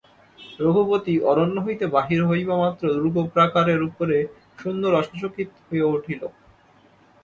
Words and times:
রঘুপতি 0.59 1.13
অরণ্য 1.29 1.57
হইতে 1.65 1.85
বাহির 1.95 2.21
হইবামাত্র 2.25 2.83
দুর্গপ্রাকারের 2.95 3.81
উপরে 3.89 4.17
সৈন্যরা 4.59 4.99
সচকিত 5.09 5.49
হইয়া 5.67 5.87
উঠিল। 5.95 6.21